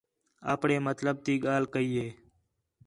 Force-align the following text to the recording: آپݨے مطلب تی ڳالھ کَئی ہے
آپݨے 0.53 0.75
مطلب 0.87 1.15
تی 1.25 1.33
ڳالھ 1.45 1.67
کَئی 1.73 1.91
ہے 1.99 2.09